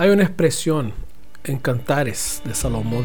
Hay 0.00 0.10
una 0.10 0.22
expresión 0.22 0.92
en 1.42 1.58
Cantares 1.58 2.40
de 2.44 2.54
Salomón 2.54 3.04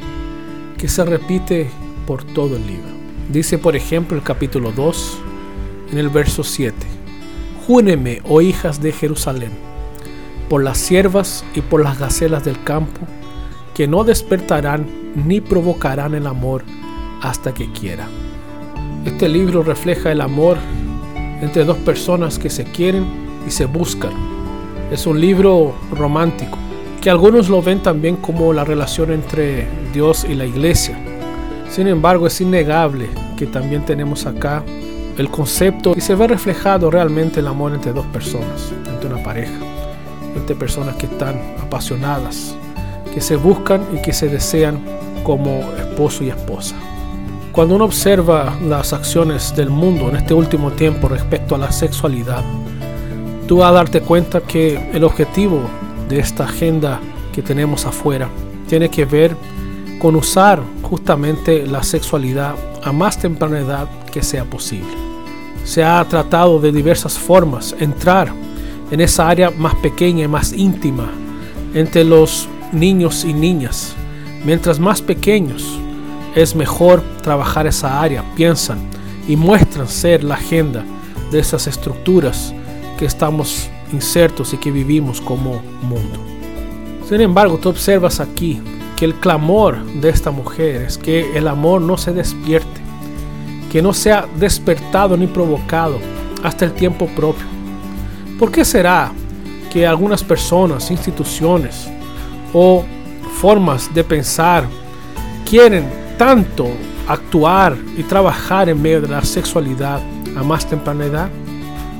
que 0.77 0.87
se 0.87 1.03
repite 1.03 1.67
por 2.05 2.23
todo 2.23 2.55
el 2.55 2.67
libro. 2.67 2.91
Dice, 3.31 3.57
por 3.57 3.75
ejemplo, 3.75 4.15
el 4.15 4.21
capítulo 4.21 4.71
2, 4.71 5.17
en 5.91 5.97
el 5.97 6.09
verso 6.09 6.43
7, 6.43 6.75
Júneme, 7.65 8.21
oh 8.25 8.41
hijas 8.41 8.79
de 8.79 8.91
Jerusalén, 8.91 9.49
por 10.49 10.63
las 10.63 10.77
siervas 10.77 11.43
y 11.55 11.61
por 11.61 11.83
las 11.83 11.97
gacelas 11.97 12.45
del 12.45 12.63
campo, 12.63 13.01
que 13.73 13.87
no 13.87 14.03
despertarán 14.03 14.85
ni 15.15 15.41
provocarán 15.41 16.13
el 16.13 16.27
amor 16.27 16.63
hasta 17.23 17.55
que 17.55 17.71
quiera. 17.71 18.07
Este 19.03 19.27
libro 19.27 19.63
refleja 19.63 20.11
el 20.11 20.21
amor 20.21 20.57
entre 21.41 21.65
dos 21.65 21.77
personas 21.77 22.37
que 22.37 22.51
se 22.51 22.65
quieren 22.65 23.07
y 23.47 23.49
se 23.49 23.65
buscan. 23.65 24.13
Es 24.91 25.07
un 25.07 25.19
libro 25.19 25.73
romántico, 25.91 26.59
que 27.03 27.09
algunos 27.09 27.49
lo 27.49 27.61
ven 27.61 27.83
también 27.83 28.15
como 28.15 28.53
la 28.53 28.63
relación 28.63 29.11
entre 29.11 29.67
Dios 29.91 30.23
y 30.23 30.35
la 30.35 30.45
iglesia. 30.45 30.97
Sin 31.69 31.89
embargo, 31.89 32.27
es 32.27 32.39
innegable 32.39 33.09
que 33.35 33.45
también 33.45 33.83
tenemos 33.83 34.25
acá 34.25 34.63
el 35.17 35.29
concepto 35.29 35.93
y 35.97 35.99
se 35.99 36.15
ve 36.15 36.29
reflejado 36.29 36.89
realmente 36.89 37.41
el 37.41 37.47
amor 37.47 37.73
entre 37.73 37.91
dos 37.91 38.05
personas, 38.05 38.71
entre 38.87 39.13
una 39.13 39.21
pareja, 39.21 39.51
entre 40.33 40.55
personas 40.55 40.95
que 40.95 41.07
están 41.07 41.41
apasionadas, 41.61 42.55
que 43.13 43.19
se 43.19 43.35
buscan 43.35 43.85
y 43.93 44.01
que 44.01 44.13
se 44.13 44.29
desean 44.29 44.79
como 45.25 45.59
esposo 45.77 46.23
y 46.23 46.29
esposa. 46.29 46.75
Cuando 47.51 47.75
uno 47.75 47.83
observa 47.83 48.57
las 48.65 48.93
acciones 48.93 49.53
del 49.57 49.69
mundo 49.69 50.07
en 50.07 50.15
este 50.15 50.33
último 50.33 50.71
tiempo 50.71 51.09
respecto 51.09 51.55
a 51.55 51.57
la 51.57 51.73
sexualidad, 51.73 52.45
tú 53.45 53.57
vas 53.57 53.71
a 53.71 53.73
darte 53.73 53.99
cuenta 53.99 54.39
que 54.39 54.89
el 54.93 55.03
objetivo 55.03 55.69
de 56.13 56.19
esta 56.19 56.43
agenda 56.43 56.99
que 57.33 57.41
tenemos 57.41 57.85
afuera 57.87 58.29
tiene 58.67 58.89
que 58.89 59.03
ver 59.05 59.35
con 59.99 60.15
usar 60.15 60.61
justamente 60.83 61.65
la 61.65 61.81
sexualidad 61.81 62.55
a 62.83 62.91
más 62.91 63.17
temprana 63.17 63.59
edad 63.59 63.87
que 64.11 64.21
sea 64.21 64.45
posible. 64.45 64.93
Se 65.63 65.83
ha 65.83 66.03
tratado 66.05 66.59
de 66.59 66.71
diversas 66.71 67.17
formas 67.17 67.75
entrar 67.79 68.31
en 68.91 69.01
esa 69.01 69.27
área 69.27 69.49
más 69.49 69.73
pequeña 69.75 70.25
y 70.25 70.27
más 70.27 70.53
íntima 70.53 71.09
entre 71.73 72.03
los 72.03 72.47
niños 72.71 73.25
y 73.25 73.33
niñas. 73.33 73.95
Mientras 74.45 74.79
más 74.79 75.01
pequeños, 75.01 75.79
es 76.35 76.55
mejor 76.55 77.01
trabajar 77.23 77.65
esa 77.65 78.01
área, 78.01 78.23
piensan 78.35 78.79
y 79.27 79.35
muestran 79.35 79.87
ser 79.87 80.23
la 80.23 80.35
agenda 80.35 80.83
de 81.31 81.39
esas 81.39 81.65
estructuras 81.65 82.53
que 82.99 83.05
estamos 83.05 83.69
insertos 83.93 84.53
y 84.53 84.57
que 84.57 84.71
vivimos 84.71 85.21
como 85.21 85.61
mundo. 85.81 86.19
Sin 87.07 87.21
embargo, 87.21 87.57
tú 87.57 87.69
observas 87.69 88.19
aquí 88.19 88.61
que 88.95 89.05
el 89.05 89.15
clamor 89.15 89.83
de 89.85 90.09
esta 90.09 90.31
mujer 90.31 90.83
es 90.83 90.97
que 90.97 91.37
el 91.37 91.47
amor 91.47 91.81
no 91.81 91.97
se 91.97 92.11
despierte, 92.11 92.81
que 93.71 93.81
no 93.81 93.93
sea 93.93 94.27
despertado 94.37 95.17
ni 95.17 95.27
provocado 95.27 95.99
hasta 96.43 96.65
el 96.65 96.73
tiempo 96.73 97.07
propio. 97.07 97.45
¿Por 98.39 98.51
qué 98.51 98.65
será 98.65 99.11
que 99.71 99.85
algunas 99.85 100.23
personas, 100.23 100.91
instituciones 100.91 101.87
o 102.53 102.83
formas 103.39 103.93
de 103.93 104.03
pensar 104.03 104.65
quieren 105.49 105.85
tanto 106.17 106.67
actuar 107.07 107.75
y 107.97 108.03
trabajar 108.03 108.69
en 108.69 108.81
medio 108.81 109.01
de 109.01 109.07
la 109.07 109.23
sexualidad 109.23 110.01
a 110.35 110.43
más 110.43 110.65
temprana 110.65 111.05
edad? 111.05 111.29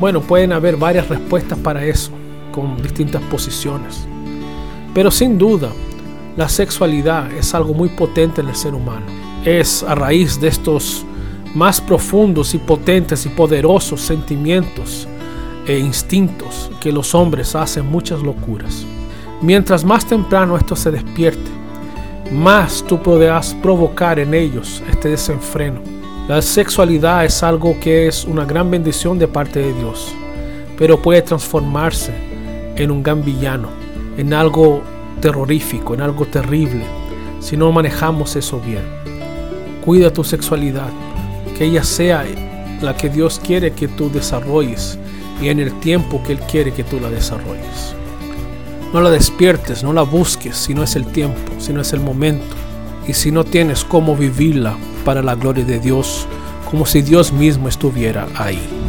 Bueno, 0.04 0.20
pueden 0.20 0.52
haber 0.52 0.76
varias 0.76 1.08
respuestas 1.08 1.58
para 1.60 1.86
eso, 1.86 2.12
con 2.52 2.76
distintas 2.82 3.22
posiciones. 3.22 4.06
Pero 4.94 5.10
sin 5.10 5.38
duda, 5.38 5.70
la 6.36 6.50
sexualidad 6.50 7.32
es 7.32 7.56
algo 7.56 7.74
muy 7.74 7.88
potente 7.88 8.42
en 8.42 8.50
el 8.50 8.56
ser 8.58 8.74
humano. 8.74 9.06
Es 9.46 9.82
a 9.82 9.96
raíz 9.96 10.42
de 10.42 10.50
estos 10.50 11.06
más 11.56 11.80
profundos 11.80 12.54
y 12.54 12.58
potentes 12.58 13.26
y 13.26 13.30
poderosos 13.30 14.02
sentimientos 14.02 15.08
e 15.66 15.80
instintos 15.80 16.70
que 16.82 16.92
los 16.92 17.16
hombres 17.16 17.56
hacen 17.56 17.86
muchas 17.90 18.22
locuras. 18.22 18.86
Mientras 19.42 19.86
más 19.86 20.06
temprano 20.06 20.58
esto 20.58 20.76
se 20.76 20.92
despierte, 20.92 21.50
más 22.30 22.84
tú 22.86 23.02
podrás 23.02 23.54
provocar 23.54 24.20
en 24.20 24.34
ellos 24.34 24.84
este 24.92 25.08
desenfreno. 25.08 25.93
La 26.26 26.42
sexualidad 26.42 27.26
es 27.26 27.44
algo 27.44 27.78
que 27.82 28.08
es 28.08 28.24
una 28.24 28.46
gran 28.46 28.72
bendición 28.72 29.20
de 29.20 29.28
parte 29.28 29.60
de 29.60 29.74
Dios, 29.74 30.08
pero 30.78 31.02
puede 31.02 31.22
transformarse 31.22 32.14
en 32.78 32.92
un 32.92 33.04
gran 33.04 33.26
villano, 33.26 33.68
en 34.18 34.34
algo 34.34 34.84
terrorífico, 35.20 35.94
en 35.94 36.00
algo 36.00 36.26
terrible, 36.26 36.86
si 37.42 37.58
no 37.58 37.70
manejamos 37.74 38.38
eso 38.38 38.62
bien. 38.62 38.84
Cuida 39.84 40.14
tu 40.14 40.24
sexualidad, 40.24 40.88
que 41.58 41.66
ella 41.66 41.84
sea 41.84 42.26
la 42.82 42.96
que 42.96 43.10
Dios 43.10 43.42
quiere 43.46 43.74
que 43.74 43.90
tú 43.90 44.10
desarrolles 44.10 44.98
y 45.42 45.50
en 45.50 45.60
el 45.60 45.78
tiempo 45.82 46.24
que 46.24 46.32
Él 46.32 46.40
quiere 46.50 46.72
que 46.72 46.86
tú 46.86 47.02
la 47.02 47.10
desarrolles. 47.10 47.96
No 48.94 49.02
la 49.02 49.10
despiertes, 49.10 49.84
no 49.84 49.92
la 49.92 50.04
busques 50.04 50.56
si 50.56 50.74
no 50.74 50.84
es 50.84 50.96
el 50.96 51.06
tiempo, 51.06 51.52
si 51.60 51.74
no 51.74 51.82
es 51.82 51.92
el 51.92 52.00
momento. 52.00 52.63
Y 53.08 53.14
si 53.14 53.32
no 53.32 53.44
tienes 53.44 53.84
cómo 53.84 54.16
vivirla 54.16 54.78
para 55.04 55.22
la 55.22 55.36
gloria 55.36 55.66
de 55.66 55.80
Dios, 55.80 56.28
como 56.70 56.86
si 56.86 57.02
Dios 57.02 57.34
mismo 57.34 57.68
estuviera 57.68 58.28
ahí. 58.36 58.83